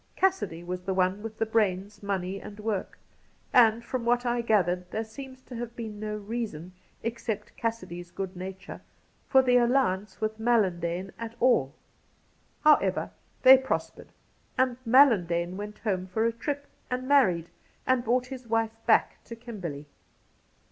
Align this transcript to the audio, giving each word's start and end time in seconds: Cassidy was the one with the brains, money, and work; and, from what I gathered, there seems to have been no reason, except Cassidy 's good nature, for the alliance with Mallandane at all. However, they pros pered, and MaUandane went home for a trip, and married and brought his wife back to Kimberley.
Cassidy 0.15 0.63
was 0.63 0.81
the 0.81 0.95
one 0.95 1.21
with 1.21 1.37
the 1.37 1.45
brains, 1.45 2.01
money, 2.01 2.41
and 2.41 2.59
work; 2.59 2.97
and, 3.53 3.85
from 3.85 4.03
what 4.03 4.25
I 4.25 4.41
gathered, 4.41 4.89
there 4.89 5.03
seems 5.03 5.43
to 5.43 5.55
have 5.57 5.75
been 5.75 5.99
no 5.99 6.15
reason, 6.17 6.73
except 7.03 7.55
Cassidy 7.55 8.01
's 8.01 8.09
good 8.09 8.35
nature, 8.35 8.81
for 9.27 9.43
the 9.43 9.57
alliance 9.57 10.19
with 10.19 10.39
Mallandane 10.39 11.11
at 11.19 11.35
all. 11.39 11.75
However, 12.63 13.11
they 13.43 13.59
pros 13.59 13.91
pered, 13.91 14.07
and 14.57 14.77
MaUandane 14.87 15.55
went 15.55 15.77
home 15.77 16.07
for 16.07 16.25
a 16.25 16.31
trip, 16.33 16.65
and 16.89 17.07
married 17.07 17.51
and 17.85 18.03
brought 18.03 18.25
his 18.25 18.47
wife 18.47 18.75
back 18.87 19.23
to 19.25 19.35
Kimberley. 19.35 19.85